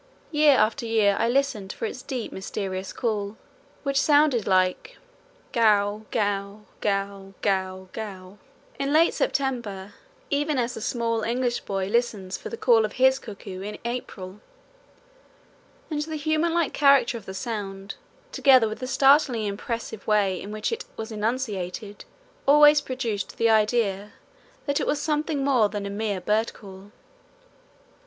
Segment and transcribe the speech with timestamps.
[0.31, 3.37] Year after year I listened for its deep mysterious call,
[3.83, 4.97] which sounded like
[5.51, 8.37] gow gow gow gow gow,
[8.79, 9.93] in late September,
[10.31, 14.39] even as the small English boy listens for the call of his cuckoo, in April;
[15.91, 17.93] and the human like character of the sound,
[18.31, 22.05] together with the startlingly impressive way in which it was enunciated,
[22.47, 24.13] always produced the idea
[24.65, 26.91] that it was something more than a mere bird call.